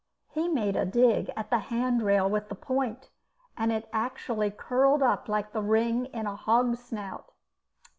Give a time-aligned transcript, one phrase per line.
[0.31, 3.11] He made a dig at the hand rail with the point,
[3.55, 7.31] and it actually curled up like the ring in a hog's snout.